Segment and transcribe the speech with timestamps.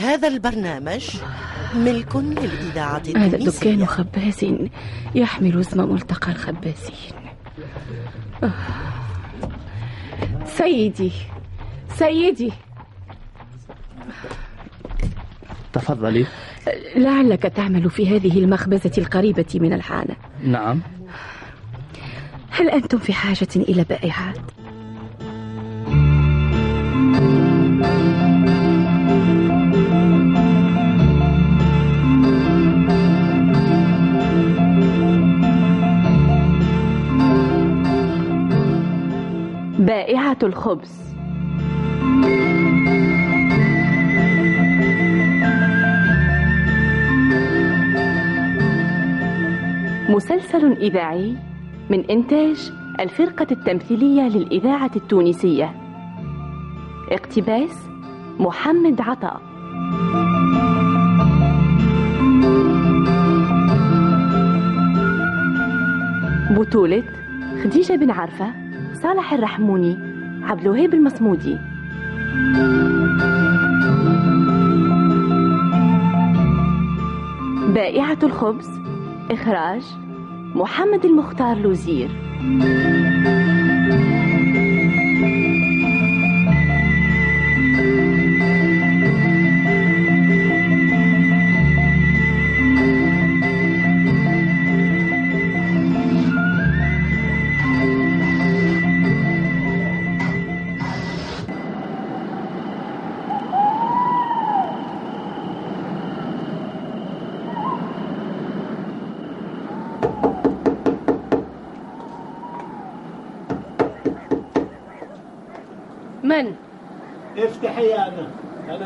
[0.00, 1.16] هذا البرنامج
[1.74, 4.46] ملك للإذاعة هذا دكان خباز
[5.14, 6.94] يحمل اسم ملتقى الخبازين.
[8.42, 8.52] آه.
[10.46, 11.12] سيدي
[11.94, 12.52] سيدي.
[15.72, 16.26] تفضلي.
[16.96, 20.16] لعلك تعمل في هذه المخبزة القريبة من الحانة.
[20.44, 20.80] نعم.
[22.50, 24.38] هل أنتم في حاجة إلى بائعات؟
[40.10, 41.14] بائعة الخبز.
[50.08, 51.36] مسلسل إذاعي
[51.90, 55.74] من إنتاج الفرقة التمثيلية للإذاعة التونسية.
[57.10, 57.88] اقتباس
[58.38, 59.40] محمد عطاء
[66.50, 67.02] بطولة
[67.62, 68.69] خديجة بن عرفة.
[69.02, 69.98] صالح الرحموني
[70.42, 71.58] عبد الوهاب المصمودي.
[77.74, 78.68] بائعة الخبز
[79.30, 79.82] إخراج
[80.54, 82.10] محمد المختار لوزير.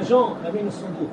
[0.09, 1.11] جون أمين الصندوق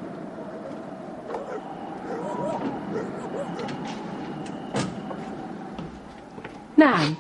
[6.78, 7.16] نعم.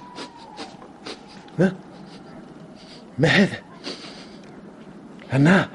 [1.59, 1.73] ما
[3.19, 3.57] ما هذا؟
[5.33, 5.69] أنا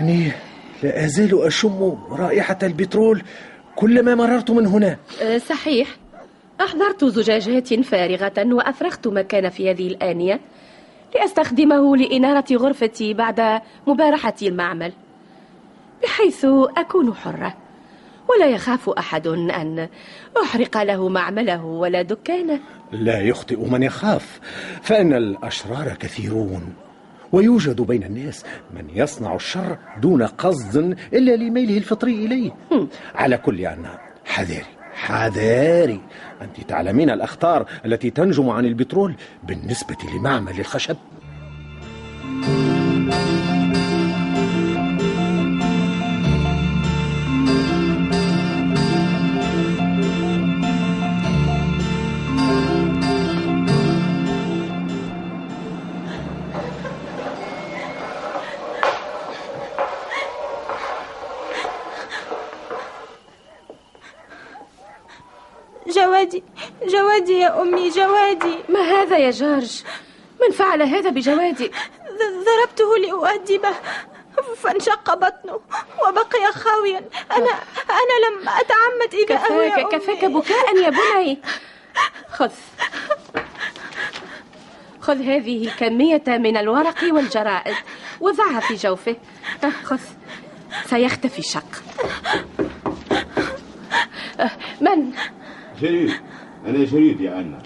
[0.00, 0.32] أني
[0.82, 3.22] لا أزال أشم رائحة البترول
[3.76, 4.96] كلما مررت من هنا.
[5.22, 5.88] أه، صحيح.
[6.60, 10.40] أحضرت زجاجات فارغة وأفرغت ما كان في هذه الآنية
[11.14, 14.92] لأستخدمه لإنارة غرفتي بعد مبارحتي المعمل.
[16.04, 16.44] بحيث
[16.76, 17.56] أكون حرة.
[18.28, 19.88] ولا يخاف أحد أن
[20.42, 22.60] أحرق له معمله ولا دكانه.
[22.92, 24.40] لا يخطئ من يخاف
[24.82, 26.74] فإن الأشرار كثيرون.
[27.32, 28.44] ويوجد بين الناس
[28.74, 30.76] من يصنع الشر دون قصد
[31.12, 32.50] إلا لميله الفطري إليه.
[33.14, 33.86] على كل أن
[34.24, 36.00] حذاري حذاري.
[36.42, 40.96] أنت تعلمين الأخطار التي تنجم عن البترول بالنسبة لمعمل الخشب.
[65.88, 66.42] جوادي
[66.86, 68.58] جوادي يا أمي جوادي.
[68.68, 69.82] ما هذا يا جورج؟
[70.42, 71.70] من فعل هذا بجوادي؟
[72.20, 73.74] ضربته لأؤدبه
[74.56, 75.60] فانشق بطنه
[76.08, 76.98] وبقي خاويا.
[77.32, 77.50] أنا
[77.90, 79.98] أنا لم أتعمد إيذاءه يا كفاك أمي.
[79.98, 81.38] كفاك بكاء يا بني.
[82.30, 82.52] خذ.
[85.00, 87.74] خذ هذه الكمية من الورق والجرائد
[88.20, 89.16] وضعها في جوفه.
[89.84, 90.00] خذ.
[90.86, 91.82] سيختفي الشق.
[94.40, 95.12] آه، من؟
[95.82, 96.12] جريد
[96.66, 97.62] أنا جريد يا أنا.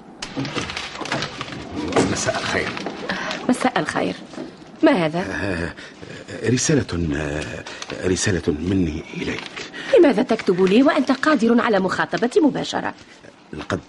[2.13, 2.69] مساء الخير.
[3.49, 4.15] مساء الخير.
[4.83, 5.25] ما هذا؟
[6.45, 6.87] رسالة
[8.05, 9.41] رسالة مني إليك.
[9.99, 12.95] لماذا تكتب لي وأنت قادر على مخاطبتي مباشرة؟
[13.53, 13.81] لقد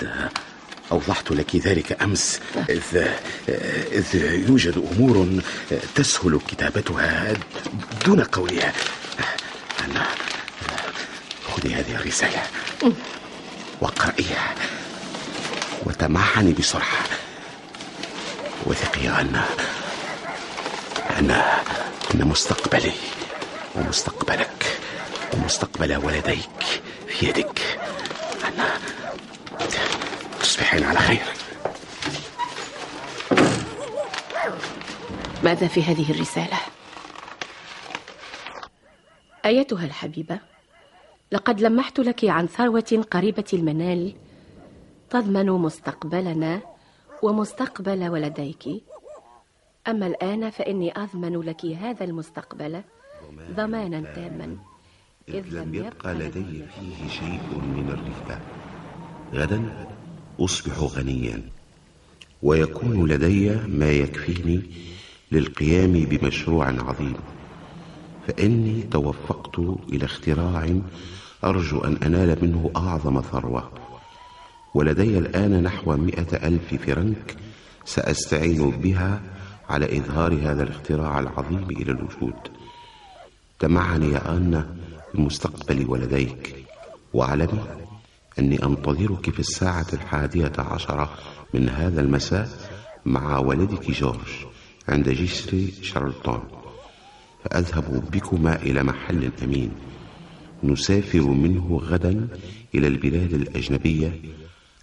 [0.92, 3.08] أوضحت لك ذلك أمس إذ,
[3.92, 4.16] إذ
[4.50, 5.42] يوجد أمور
[5.96, 7.34] تسهل كتابتها
[8.06, 8.74] دون قولها.
[9.86, 10.06] أنا
[11.48, 12.44] خذي هذه الرسالة.
[13.82, 14.56] واقرأيها
[15.86, 17.04] وتمعني بسرعة.
[18.66, 19.42] وثقي يا أن
[21.20, 21.32] أن
[22.16, 22.94] أن مستقبلي
[23.76, 24.80] ومستقبلك
[25.34, 27.80] ومستقبل ولديك في يدك.
[28.48, 28.64] أن
[30.42, 31.24] تصبحين على خير.
[35.44, 36.58] ماذا في هذه الرسالة؟
[39.46, 40.40] أيتها الحبيبة؟
[41.32, 44.14] لقد لمحت لك عن ثروة قريبة المنال.
[45.10, 46.62] تضمن مستقبلنا
[47.24, 48.84] ومستقبل ولديك.
[49.88, 52.82] أما الآن فإني أضمن لك هذا المستقبل
[53.56, 54.58] ضمانا تاما.
[55.30, 58.42] إذ لم يبقى لدي فيه شيء من الرفاه
[59.34, 59.88] غدا
[60.40, 61.42] أصبح غنيا.
[62.44, 64.62] ويكون لدي ما يكفيني
[65.32, 67.18] للقيام بمشروع عظيم.
[68.30, 69.60] فإني توفقت
[69.94, 70.80] إلى اختراع
[71.44, 73.72] أرجو أن أنال منه أعظم ثروة.
[74.74, 77.36] ولدي الآن نحو مئة ألف فرنك
[77.86, 79.22] سأستعين بها
[79.70, 82.34] على إظهار هذا الاختراع العظيم إلى الوجود.
[83.60, 84.76] تمعني يا أنا
[85.14, 86.66] بمستقبلي ولديك
[87.14, 87.64] واعلمي
[88.40, 91.10] أني أنتظرك في الساعة الحادية عشرة
[91.54, 92.50] من هذا المساء
[93.06, 94.46] مع ولدك جورج
[94.90, 96.59] عند جسر شارلتون.
[97.44, 99.72] فأذهب بكما إلى محل أمين
[100.64, 102.28] نسافر منه غدا
[102.76, 104.12] إلى البلاد الأجنبية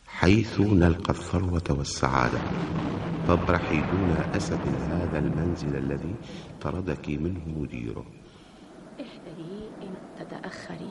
[0.06, 2.38] حيث نلقى الثروة والسعادة.
[3.28, 4.60] فابرحي دون أسف
[4.90, 6.14] هذا المنزل الذي
[6.60, 8.04] طردك منه مديره.
[9.00, 10.90] احذري إن تتأخري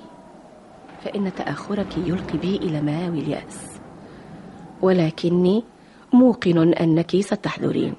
[1.03, 3.79] فإن تأخرك يلقي بي إلى ماوي اليأس.
[4.81, 5.63] ولكني
[6.13, 7.93] موقن أنك ستحضرين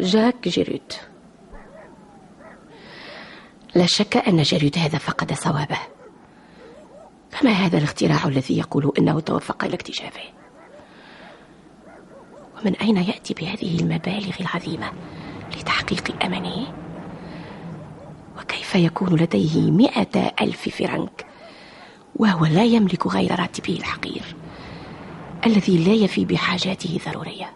[0.00, 0.94] جاك جيريت.
[3.74, 5.78] لا شك أن جيريت هذا فقد صوابه
[7.30, 10.22] فما هذا الاختراع الذي يقول إنه توفق إلى اكتشافه؟
[12.60, 14.92] ومن أين يأتي بهذه المبالغ العظيمة
[15.56, 16.66] لتحقيق أمنه
[18.38, 21.26] وكيف يكون لديه مئة ألف فرنك
[22.16, 24.36] وهو لا يملك غير راتبه الحقير
[25.46, 27.52] الذي لا يفي بحاجاته الضرورية؟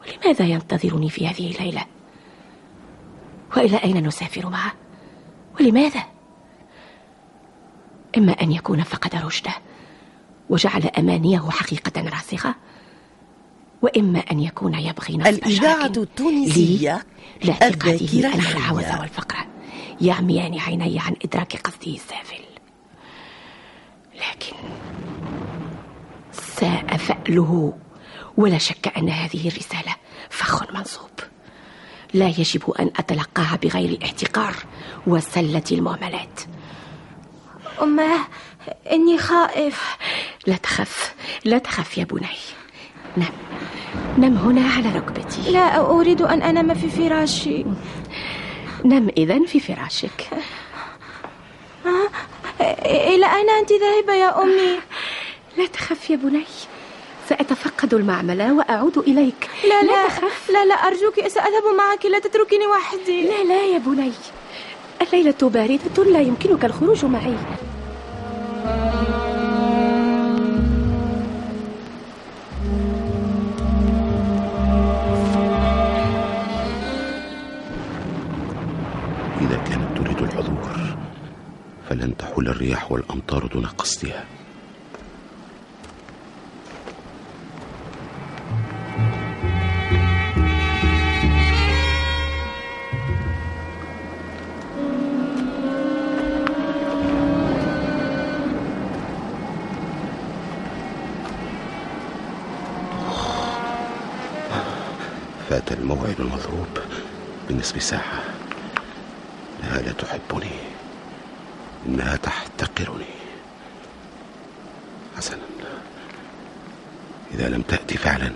[0.00, 1.84] ولماذا ينتظرني في هذه الليلة؟
[3.56, 4.72] وإلى أين نسافر معه؟
[5.60, 6.02] ولماذا؟
[8.16, 9.54] إما أن يكون فقد رشده
[10.50, 12.54] وجعل أمانيه حقيقة راسخة
[13.82, 15.46] وإما أن يكون يبغي نصب
[17.44, 18.58] لاعتقاده الذاكرة أن الحية.
[18.58, 19.46] العوز والفقر
[20.00, 22.44] يعميان عيني عن إدراك قصده السافل
[24.14, 24.56] لكن
[26.32, 27.78] ساء فأله
[28.36, 29.94] ولا شك أن هذه الرسالة
[30.30, 31.10] فخ منصوب.
[32.14, 34.54] لا يجب أن أتلقاها بغير الاحتقار
[35.06, 36.40] وسلة المعاملات.
[37.82, 38.20] أماه
[38.92, 39.96] إني خائف.
[40.46, 41.14] لا تخف
[41.44, 42.26] لا تخف يا بني.
[43.16, 43.32] نم
[44.18, 45.50] نم هنا على ركبتي.
[45.50, 47.64] لا أريد أن أنام في فراشي.
[48.84, 50.28] نم إذن في فراشك.
[52.84, 54.80] إلى أين أنت ذاهبة يا أمي؟
[55.58, 56.44] لا تخف يا بني.
[57.28, 59.48] سأتفقد المعمل وأعود إليك.
[59.64, 60.50] لا لا لا تخف.
[60.50, 63.22] لا لا أرجوك سأذهب معك لا تتركيني وحدي.
[63.22, 64.12] لا لا يا بني.
[65.02, 67.34] الليلة باردة لا يمكنك الخروج معي.
[79.40, 80.96] إذا كانت تريد الحضور
[81.88, 84.37] فلن تحول الرياح والأمطار دون قصدها.
[105.58, 106.78] فات الموعد المضروب
[107.48, 108.22] بنصف ساعة
[109.60, 110.50] إنها لا تحبني؟
[111.86, 113.04] إنها تحتقرني.
[115.16, 115.38] حسنا.
[117.34, 118.32] إذا لم تأتي فعلا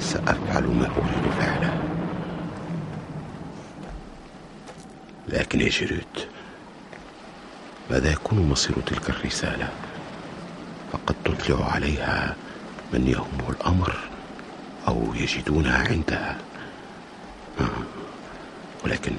[0.00, 1.82] سأفعل ما أريد فعله
[5.28, 6.28] لكن يا جيريت
[7.90, 9.68] ماذا يكون مصير تلك الرسالة؟
[10.92, 12.36] فقد تطلع عليها
[12.92, 14.09] من يهمه الأمر.
[14.88, 16.38] أو يجدونها عندها.
[17.60, 17.82] آه.
[18.84, 19.12] ولكن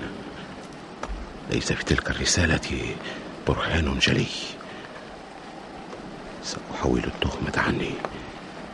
[1.50, 2.96] ليس في تلك الرسالة
[3.48, 4.26] برهان جلي.
[6.44, 7.92] سأحول التهمة عني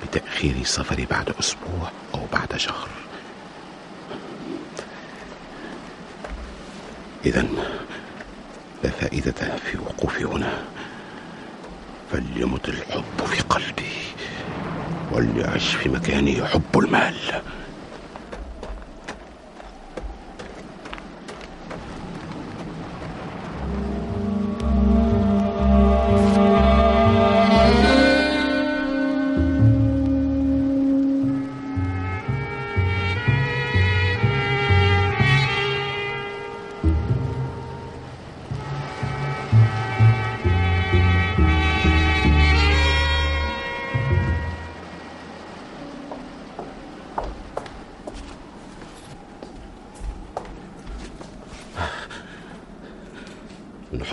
[0.03, 2.89] بتأخير سفري بعد أسبوع أو بعد شهر.
[7.25, 7.47] إذا
[8.83, 10.63] لا فائدة في وقوفي هنا.
[12.11, 13.91] فليمت الحب في قلبي.
[15.11, 17.15] وليعش في مكاني حب المال.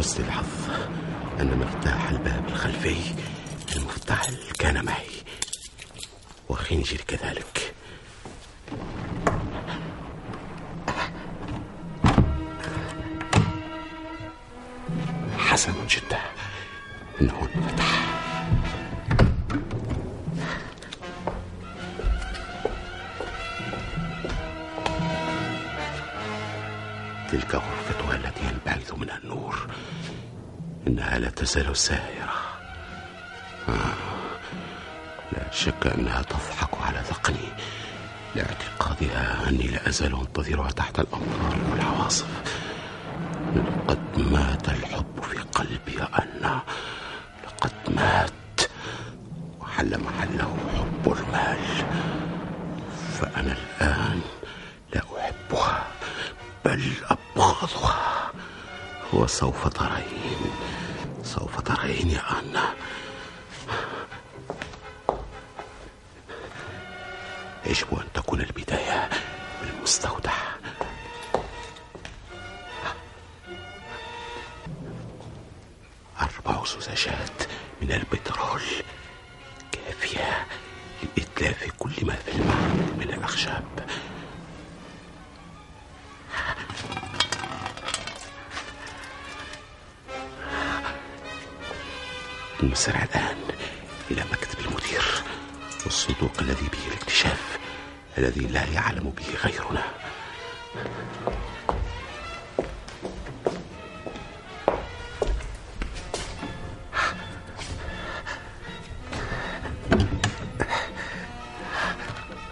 [0.04, 0.46] من حسن الحظ.
[1.40, 2.96] أن مفتاح الباب الخلفي
[3.76, 5.06] المفتعل كان معي.
[6.48, 7.63] وخنجري كذلك.
[27.32, 29.66] تلك غرفتها التي ينبعث منها النور.
[30.86, 32.34] إنها لا تزال سائرة.
[33.68, 33.94] آه.
[35.32, 37.48] لا شك أنها تضحك على ذقني
[38.36, 42.26] لاعتقادها أني لا أزال أنتظرها تحت الأمطار والعواصف.
[43.56, 46.62] لقد مات الحب في قلبي يا أنا
[47.46, 48.30] لقد مات.
[49.60, 51.58] وحل محله حب المال.
[53.20, 54.20] فأنا الآن
[54.94, 55.86] لا أحبها.
[56.64, 56.92] بل
[57.44, 58.32] أبغضها
[59.12, 60.52] وسوف ترين.
[61.22, 62.74] سوف ترين يا أنا.
[67.66, 69.10] يجب أن تكون البداية
[69.62, 70.32] بالمستودع؟
[76.20, 77.42] أربع زجاجات
[77.82, 78.62] من البترول.
[79.72, 80.46] كافية
[81.02, 83.83] لإتلاف كل ما في المعرض من الأخشاب.
[92.70, 93.36] نسرع الآن
[94.10, 95.04] إلى مكتب المدير
[95.84, 97.58] والصندوق الذي به الاكتشاف
[98.18, 99.84] الذي لا يعلم به غيرنا.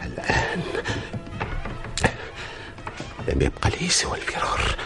[0.03, 0.63] الآن
[3.29, 4.77] لم يبق لي سوى الفرار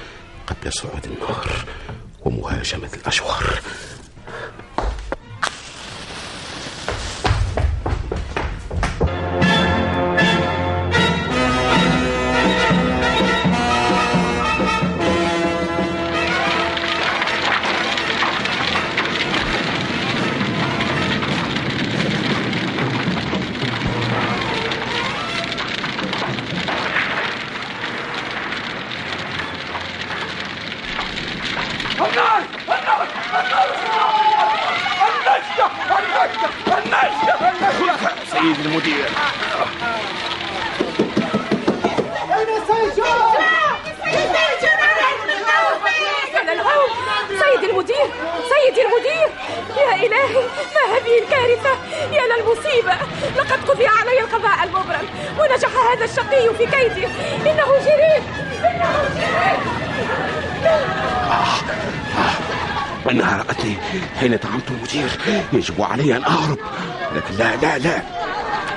[0.47, 1.64] قبل صعود النار
[2.21, 3.61] ومهاجمة الأشوار.
[38.47, 39.09] سيد المدير.
[47.29, 48.07] سيدي المدير
[48.49, 49.29] سيدي المدير
[49.76, 50.35] يا إلهي
[50.75, 51.71] ما هذه الكارثة؟
[52.12, 52.95] يا للمصيبة
[53.37, 57.09] لقد قضي علي القضاء المبرم ونجح هذا الشقي في كيده
[57.50, 58.25] إنه جريم
[58.65, 59.61] إنه جريم
[63.11, 63.76] إنها رأتني
[64.21, 65.11] حين طعمت المدير.
[65.53, 66.59] يجب علي أن أهرب
[67.17, 68.15] لكن لا لا لا.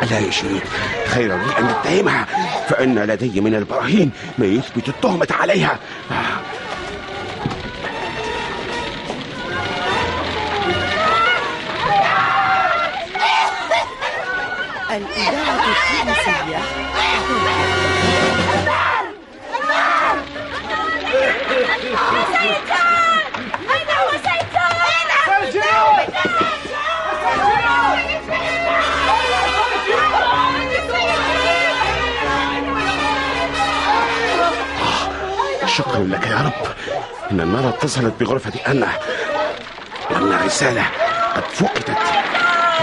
[0.01, 0.63] لا شريف
[1.07, 2.25] خير لي أن أتهمها
[2.69, 5.79] فإن لدي من البراهين ما يثبت التهمة عليها.
[14.91, 16.59] الإذاعة التونسية.
[35.79, 36.67] شكرا لك يا رب.
[37.31, 38.87] إن النار اتصلت بغرفة أنا.
[40.11, 40.83] وأن الرسالة
[41.35, 41.97] قد فقدت.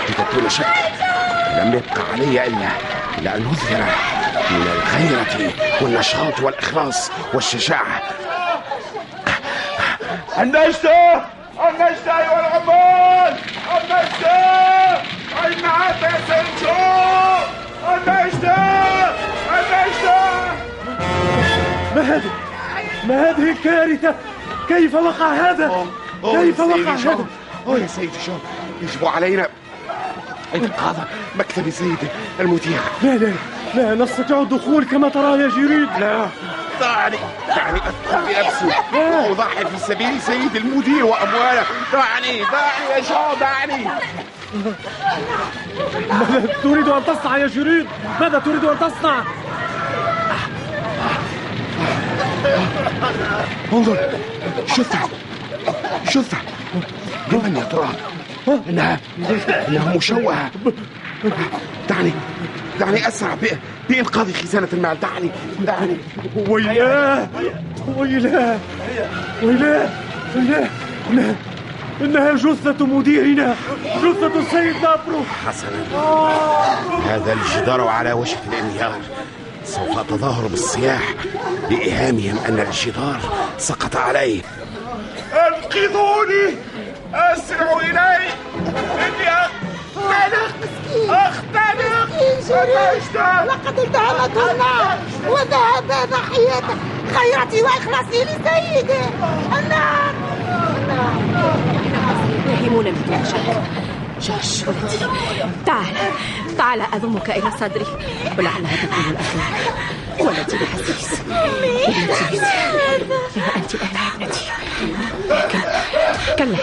[0.06, 0.66] فقدت دون شك.
[1.58, 2.68] لم يبقى علي إلا
[3.18, 3.84] إلا أن أظهر
[4.50, 8.02] من الغيرة والنشاط والإخلاص والشجاعة.
[10.38, 11.24] النجدة!
[11.68, 13.38] النجدة أيها العمال
[13.76, 14.36] النجدة!
[15.44, 16.74] أين عاد يا سيد جو
[17.94, 18.56] النجدة!
[19.50, 20.20] النجدة!
[21.96, 22.45] ما هذه
[23.08, 24.14] ما هذه الكارثة؟
[24.68, 25.86] كيف وقع هذا؟
[26.22, 27.26] كيف وقع هذا؟
[27.66, 28.32] أوه يا سيدي شو
[28.82, 29.48] يجب علينا
[30.54, 30.96] إنقاذ
[31.38, 31.98] مكتب سيد
[32.40, 32.80] المدير.
[33.02, 33.32] لا لا
[33.74, 35.88] لا نستطيع الدخول كما ترى يا جريد.
[36.00, 36.26] لا.
[36.80, 37.16] دعني
[37.48, 41.62] دعني أدخل بنفسي وأضحي في سبيل سيد المدير وأمواله.
[41.92, 43.88] دعني دعني يا شو دعني.
[46.10, 47.86] ماذا تريد أن تصنع يا جريد؟
[48.20, 49.24] ماذا تريد أن تصنع؟
[53.72, 53.96] انظر.
[54.76, 55.08] شوفها
[56.08, 56.40] شوفها
[57.32, 57.88] لمن يا ترى
[58.68, 59.00] انها
[59.68, 60.50] إنها مشوهة.
[61.88, 62.12] دعني.
[62.80, 63.36] دعني أسرع
[63.88, 65.00] بإنقاذ خزانة المال.
[65.00, 65.30] دعني.
[65.60, 65.96] دعني.
[66.48, 67.28] ويلاه.
[67.96, 68.58] ويلاه.
[69.42, 69.88] ويلاه.
[70.36, 70.68] لا
[71.10, 71.34] لا
[72.00, 73.54] إنها جثة مديرنا.
[74.02, 75.80] جثة السيد نابرو حسنا.
[77.06, 78.92] هذا الجدار على وشك الانهيار.
[79.66, 81.14] سوف أتظاهر بالصياح
[81.70, 83.20] لإيهامهم أن الجدار
[83.58, 84.42] سقط عليه.
[85.32, 86.56] انقذوني
[87.14, 88.28] اسرعوا إلي.
[89.04, 90.54] إني أختنق.
[91.08, 92.06] أختنق.
[92.50, 94.98] أنجدة لقد التهمته النار.
[95.28, 96.76] وذهب ضحيته
[97.14, 99.04] خيرتي وإخلاصي لسيدي.
[99.58, 100.14] النار.
[102.62, 103.85] يهمون بدون شك
[104.20, 104.64] جوش
[105.66, 105.86] تعال
[106.58, 107.86] تعال أضمك إلى صدري.
[108.38, 109.74] ولعلها تكون الأخيرة
[110.18, 111.20] ولدي العزيز
[112.96, 114.44] ابنتي أنت أنا ابنتي
[115.28, 115.60] لكن
[116.38, 116.56] كلا.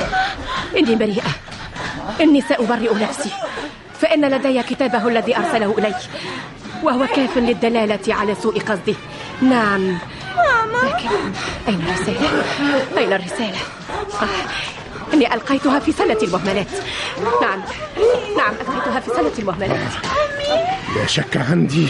[0.77, 1.31] إني بريئة.
[2.21, 3.29] إني سأبرئ نفسي.
[4.01, 5.95] فإن لدي كتابه الذي أرسله إلي
[6.83, 8.95] وهو كاف للدلالة على سوء قصده
[9.41, 9.97] نعم.
[10.83, 11.09] لكن
[11.67, 12.43] أين الرسالة؟
[12.97, 13.57] أين الرسالة؟
[15.13, 16.67] إني ألقيتها في سلة المهملات
[17.41, 17.61] نعم
[18.37, 19.79] نعم ألقيتها في سلة المهملات
[20.95, 21.87] لا شك عندي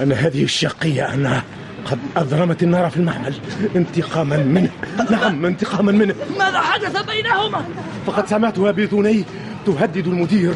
[0.00, 1.42] أن هذه الشقية أنها
[1.90, 3.34] قد أضرمت النار في المعمل
[3.76, 4.70] انتقاما منه
[5.10, 7.64] نعم انتقاما منه ماذا حدث بينهما؟
[8.06, 9.24] فقد سمعتها بأذني
[9.66, 10.54] تهدد المدير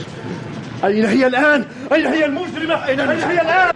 [0.85, 3.73] أين هي الآن؟ أين هي المجرمة؟ أين هي الآن؟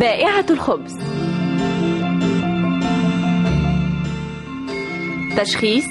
[0.00, 0.98] بائعة الخبز.
[5.36, 5.84] تشخيص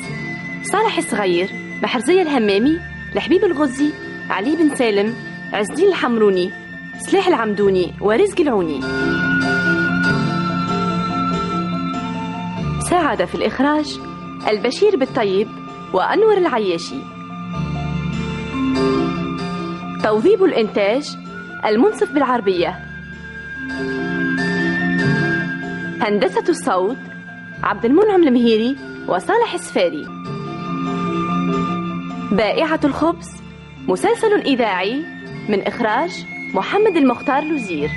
[0.64, 1.50] صالح الصغير
[1.84, 2.80] محرزية الهمامي
[3.16, 3.92] لحبيب الغزي
[4.30, 5.16] علي بن سالم
[5.54, 6.52] عز الدين الحمروني
[7.00, 8.82] سلاح العمدوني ورزق العوني.
[12.90, 14.00] ساعد في الإخراج
[14.48, 15.48] البشير بالطيب
[15.94, 17.00] وأنور العياشي.
[20.04, 21.18] توظيب الإنتاج
[21.66, 22.89] المنصف بالعربية.
[26.02, 26.98] هندسة الصوت
[27.64, 28.76] عبد المنعم المهيري
[29.08, 30.08] وصالح السفاري.
[32.32, 33.28] بائعة الخبز
[33.88, 35.04] مسلسل إذاعي
[35.50, 37.90] من إخراج محمد المختار لوزير.